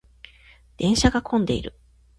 [0.77, 1.75] 電車が混んでいる。